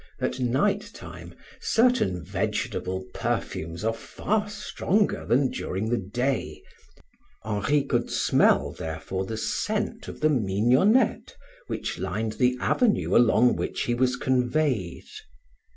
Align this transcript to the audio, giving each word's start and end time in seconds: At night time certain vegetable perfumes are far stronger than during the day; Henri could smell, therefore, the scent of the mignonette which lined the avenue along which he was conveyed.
At 0.19 0.39
night 0.39 0.89
time 0.95 1.35
certain 1.59 2.23
vegetable 2.23 3.05
perfumes 3.13 3.83
are 3.83 3.93
far 3.93 4.49
stronger 4.49 5.27
than 5.27 5.51
during 5.51 5.89
the 5.89 5.99
day; 5.99 6.63
Henri 7.43 7.83
could 7.83 8.09
smell, 8.09 8.71
therefore, 8.71 9.25
the 9.27 9.37
scent 9.37 10.07
of 10.07 10.21
the 10.21 10.29
mignonette 10.31 11.37
which 11.67 11.99
lined 11.99 12.31
the 12.41 12.57
avenue 12.59 13.15
along 13.15 13.57
which 13.57 13.81
he 13.83 13.93
was 13.93 14.15
conveyed. 14.15 15.05